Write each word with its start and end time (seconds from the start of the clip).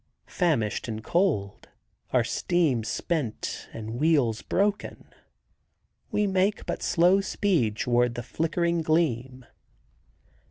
Famished 0.25 0.87
and 0.87 1.03
cold—our 1.03 2.23
steam 2.23 2.83
spent 2.83 3.69
and 3.71 3.99
wheels 3.99 4.41
broken—we 4.41 6.25
make 6.25 6.65
but 6.65 6.81
slow 6.81 7.21
speed 7.21 7.75
toward 7.77 8.15
the 8.15 8.23
flickering 8.23 8.81
gleam. 8.81 9.45